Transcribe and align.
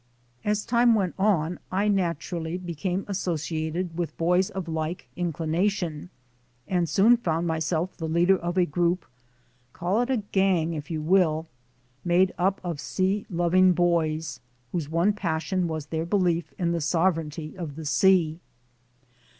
As 0.43 0.65
time 0.65 0.95
went 0.95 1.13
on 1.19 1.59
I 1.71 1.87
naturally 1.87 2.57
became 2.57 3.05
associated 3.07 3.91
38 3.91 3.91
THE 3.91 3.91
SOUL 3.91 3.93
OF 3.93 3.99
AN 3.99 3.99
IMMIGRANT 3.99 3.99
with 3.99 4.17
boys 4.17 4.49
of 4.49 4.67
like 4.67 5.07
inclination, 5.15 6.09
and 6.67 6.89
soon 6.89 7.17
found 7.17 7.45
myself 7.45 7.95
the 7.97 8.07
leader 8.07 8.35
of 8.39 8.57
a 8.57 8.65
group, 8.65 9.05
call 9.73 10.01
it 10.01 10.09
a 10.09 10.17
"gang" 10.31 10.73
if 10.73 10.89
you 10.89 11.03
will, 11.03 11.45
made 12.03 12.33
up 12.39 12.59
of 12.63 12.79
sea 12.79 13.27
loving 13.29 13.73
boys, 13.73 14.39
whose 14.71 14.89
one 14.89 15.13
passion 15.13 15.67
was 15.67 15.85
their 15.85 16.07
belief 16.07 16.51
in 16.57 16.71
the 16.71 16.81
sovereignty 16.81 17.55
of 17.55 17.75
the 17.75 17.85
sea. 17.85 18.39